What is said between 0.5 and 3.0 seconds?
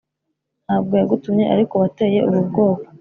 ntabwo yagutumye ariko wateye ubu bwoko